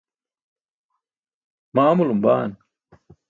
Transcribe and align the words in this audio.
ma 1.73 1.81
amulum 1.91 2.19
baan? 2.23 2.51